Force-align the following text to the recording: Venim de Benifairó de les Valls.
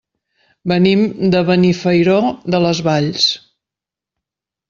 Venim 0.71 1.01
de 1.35 1.41
Benifairó 1.49 2.17
de 2.55 2.63
les 2.65 2.81
Valls. 2.89 3.27